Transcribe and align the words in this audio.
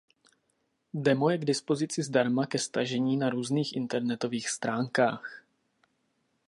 Demo 1.07 1.29
je 1.29 1.37
k 1.41 1.45
dispozici 1.49 2.01
zdarma 2.03 2.45
ke 2.45 2.59
stažení 2.59 3.17
na 3.17 3.29
různých 3.29 3.75
internetových 3.75 4.49
stránkách. 4.49 5.43